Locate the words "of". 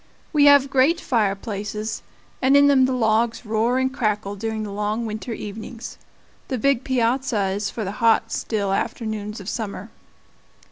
9.39-9.47